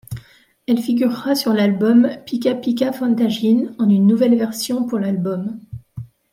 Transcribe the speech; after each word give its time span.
Elle 0.67 0.79
figurera 0.81 1.35
sur 1.35 1.53
l'album 1.53 2.09
Pika 2.25 2.55
Pika 2.55 2.91
Fantajin 2.91 3.75
en 3.77 3.87
une 3.87 4.07
nouvelle 4.07 4.35
version 4.35 4.83
pour 4.83 4.97
l'album. 4.97 5.59